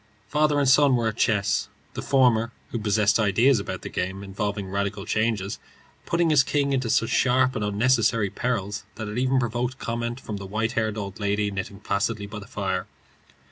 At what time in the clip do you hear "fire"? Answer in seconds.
12.47-12.87